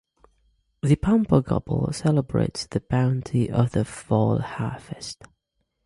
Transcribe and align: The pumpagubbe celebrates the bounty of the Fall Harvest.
The 0.81 0.95
pumpagubbe 0.95 1.93
celebrates 1.93 2.65
the 2.65 2.79
bounty 2.79 3.51
of 3.51 3.73
the 3.73 3.85
Fall 3.85 4.39
Harvest. 4.39 5.25